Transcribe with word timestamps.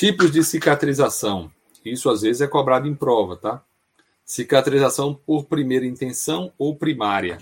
Tipos 0.00 0.32
de 0.32 0.42
cicatrização. 0.42 1.52
Isso 1.84 2.08
às 2.08 2.22
vezes 2.22 2.40
é 2.40 2.46
cobrado 2.46 2.88
em 2.88 2.94
prova, 2.94 3.36
tá? 3.36 3.62
Cicatrização 4.24 5.14
por 5.14 5.44
primeira 5.44 5.84
intenção 5.84 6.54
ou 6.56 6.74
primária. 6.74 7.36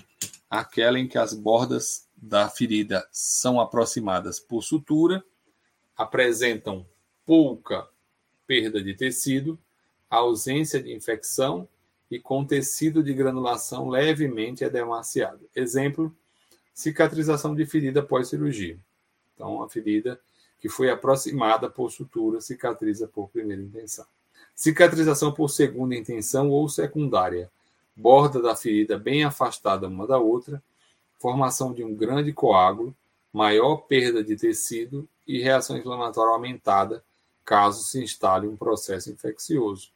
Aquela 0.49 0.99
em 0.99 1.07
que 1.07 1.17
as 1.17 1.33
bordas 1.33 2.05
da 2.17 2.49
ferida 2.49 3.07
são 3.13 3.61
aproximadas 3.61 4.41
por 4.41 4.61
sutura, 4.61 5.23
apresentam 5.95 6.85
pouca 7.25 7.87
perda 8.45 8.83
de 8.83 8.93
tecido, 8.93 9.57
ausência 10.09 10.83
de 10.83 10.93
infecção 10.93 11.65
e 12.11 12.19
com 12.19 12.43
tecido 12.43 13.01
de 13.01 13.13
granulação 13.13 13.87
levemente 13.87 14.65
edemaciado. 14.65 15.49
Exemplo: 15.55 16.13
cicatrização 16.73 17.55
de 17.55 17.65
ferida 17.65 18.03
pós-cirurgia. 18.03 18.77
Então, 19.33 19.63
a 19.63 19.69
ferida 19.69 20.19
que 20.59 20.69
foi 20.69 20.89
aproximada 20.89 21.69
por 21.69 21.91
sutura 21.91 22.41
cicatriza 22.41 23.07
por 23.07 23.29
primeira 23.29 23.61
intenção. 23.61 24.05
Cicatrização 24.55 25.31
por 25.31 25.49
segunda 25.49 25.95
intenção 25.95 26.49
ou 26.49 26.67
secundária. 26.67 27.49
Borda 27.95 28.41
da 28.41 28.55
ferida 28.55 28.97
bem 28.97 29.23
afastada 29.23 29.87
uma 29.87 30.05
da 30.05 30.17
outra, 30.17 30.61
formação 31.17 31.73
de 31.73 31.83
um 31.83 31.93
grande 31.93 32.33
coágulo, 32.33 32.95
maior 33.31 33.77
perda 33.77 34.23
de 34.23 34.35
tecido 34.35 35.07
e 35.27 35.41
reação 35.41 35.77
inflamatória 35.77 36.33
aumentada 36.33 37.03
caso 37.45 37.83
se 37.83 38.01
instale 38.03 38.47
um 38.47 38.55
processo 38.55 39.11
infeccioso. 39.11 39.89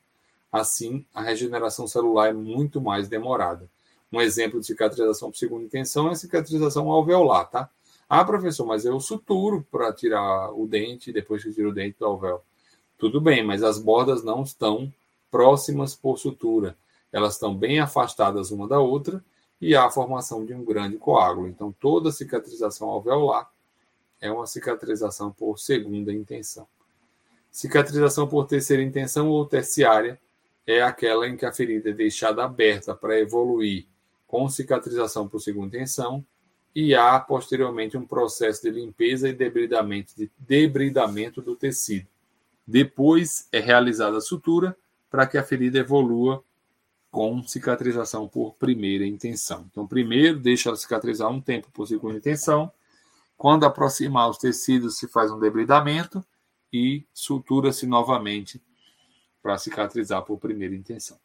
Assim, 0.51 1.05
a 1.13 1.21
regeneração 1.21 1.87
celular 1.87 2.29
é 2.29 2.33
muito 2.33 2.81
mais 2.81 3.07
demorada. 3.07 3.69
Um 4.11 4.21
exemplo 4.21 4.59
de 4.59 4.65
cicatrização 4.65 5.31
por 5.31 5.37
segunda 5.37 5.63
intenção 5.63 6.09
é 6.09 6.11
a 6.11 6.15
cicatrização 6.15 6.91
alveolar, 6.91 7.49
tá? 7.49 7.69
Ah, 8.15 8.23
professor, 8.23 8.63
mas 8.67 8.85
eu 8.85 8.99
suturo 8.99 9.65
para 9.71 9.91
tirar 9.91 10.51
o 10.51 10.67
dente 10.67 11.11
depois 11.11 11.41
que 11.41 11.49
eu 11.49 11.53
tiro 11.55 11.69
o 11.69 11.73
dente 11.73 11.97
do 11.97 12.05
alvéolo. 12.05 12.43
Tudo 12.95 13.19
bem, 13.19 13.43
mas 13.43 13.63
as 13.63 13.79
bordas 13.79 14.23
não 14.23 14.43
estão 14.43 14.93
próximas 15.31 15.95
por 15.95 16.19
sutura. 16.19 16.77
Elas 17.11 17.33
estão 17.33 17.57
bem 17.57 17.79
afastadas 17.79 18.51
uma 18.51 18.67
da 18.67 18.79
outra 18.79 19.25
e 19.59 19.75
há 19.75 19.85
a 19.85 19.89
formação 19.89 20.45
de 20.45 20.53
um 20.53 20.63
grande 20.63 20.95
coágulo. 20.97 21.47
Então, 21.47 21.73
toda 21.81 22.11
cicatrização 22.11 22.87
alveolar 22.87 23.49
é 24.21 24.31
uma 24.31 24.45
cicatrização 24.45 25.31
por 25.31 25.57
segunda 25.57 26.13
intenção. 26.13 26.67
Cicatrização 27.49 28.27
por 28.27 28.45
terceira 28.45 28.83
intenção 28.83 29.27
ou 29.27 29.43
terciária 29.43 30.21
é 30.67 30.83
aquela 30.83 31.27
em 31.27 31.35
que 31.35 31.47
a 31.47 31.51
ferida 31.51 31.89
é 31.89 31.93
deixada 31.93 32.43
aberta 32.43 32.93
para 32.93 33.19
evoluir 33.19 33.87
com 34.27 34.47
cicatrização 34.47 35.27
por 35.27 35.39
segunda 35.39 35.75
intenção 35.75 36.23
e 36.75 36.95
há 36.95 37.19
posteriormente 37.19 37.97
um 37.97 38.05
processo 38.05 38.63
de 38.63 38.71
limpeza 38.71 39.29
e 39.29 39.33
debridamento, 39.33 40.15
de 40.15 40.31
debridamento 40.37 41.41
do 41.41 41.55
tecido. 41.55 42.07
Depois 42.65 43.47
é 43.51 43.59
realizada 43.59 44.17
a 44.17 44.21
sutura 44.21 44.75
para 45.09 45.27
que 45.27 45.37
a 45.37 45.43
ferida 45.43 45.79
evolua 45.79 46.43
com 47.11 47.43
cicatrização 47.43 48.27
por 48.27 48.55
primeira 48.55 49.05
intenção. 49.05 49.67
Então, 49.69 49.85
primeiro 49.85 50.39
deixa 50.39 50.69
ela 50.69 50.75
cicatrizar 50.75 51.29
um 51.29 51.39
tempo 51.39 51.69
por 51.71 51.87
segunda 51.87 52.17
intenção. 52.17 52.71
Quando 53.37 53.65
aproximar 53.65 54.29
os 54.29 54.37
tecidos, 54.39 54.97
se 54.97 55.07
faz 55.07 55.29
um 55.29 55.39
debridamento 55.39 56.25
e 56.71 57.05
sutura-se 57.13 57.85
novamente 57.85 58.59
para 59.43 59.57
cicatrizar 59.59 60.23
por 60.23 60.39
primeira 60.39 60.73
intenção. 60.73 61.19